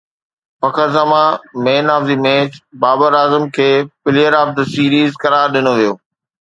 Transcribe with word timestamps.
فخر 0.59 0.87
Zaman 0.97 1.29
man 1.63 1.85
of 1.95 2.03
the 2.09 2.15
match 2.23 2.51
Babar 2.81 3.11
Azam 3.21 3.43
کي 3.55 3.69
player 4.03 4.33
of 4.41 4.49
the 4.57 4.63
series 4.73 5.11
قرار 5.23 5.47
ڏنو 5.53 5.73
ويو 5.77 5.93